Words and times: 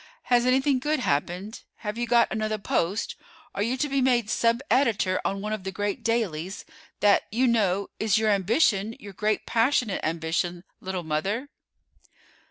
"Has 0.33 0.47
anything 0.47 0.79
good 0.79 0.99
happened; 1.01 1.61
have 1.85 1.95
you 1.95 2.07
got 2.07 2.27
another 2.31 2.57
post? 2.57 3.15
Are 3.53 3.61
you 3.61 3.77
to 3.77 3.87
be 3.87 4.01
made 4.01 4.31
sub 4.31 4.59
editor 4.71 5.21
on 5.23 5.41
one 5.41 5.53
of 5.53 5.63
the 5.63 5.71
great 5.71 6.03
dailies; 6.03 6.65
that, 7.01 7.27
you 7.31 7.45
know, 7.45 7.91
is 7.99 8.17
your 8.17 8.31
ambition, 8.31 8.95
your 8.99 9.13
great 9.13 9.45
passionate 9.45 10.03
ambition, 10.03 10.63
little 10.79 11.03
mother." 11.03 11.49